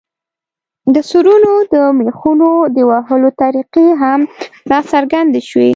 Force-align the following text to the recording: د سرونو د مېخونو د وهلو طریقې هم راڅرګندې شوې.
د 0.93 0.95
سرونو 1.09 1.51
د 1.73 1.75
مېخونو 1.99 2.49
د 2.75 2.77
وهلو 2.89 3.29
طریقې 3.41 3.87
هم 4.01 4.19
راڅرګندې 4.71 5.41
شوې. 5.49 5.69